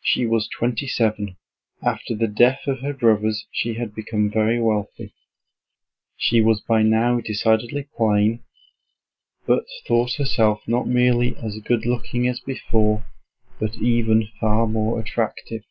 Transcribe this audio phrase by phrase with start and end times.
[0.00, 1.36] She was twenty seven.
[1.80, 5.14] After the death of her brothers she had become very wealthy.
[6.16, 8.42] She was by now decidedly plain,
[9.46, 13.06] but thought herself not merely as good looking as before
[13.60, 15.62] but even far more attractive.